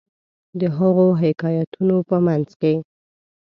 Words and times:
د 0.59 0.61
هغو 0.77 1.07
حکایتونو 1.21 1.97
په 2.09 2.17
منځ 2.25 2.47
کې. 2.61 2.73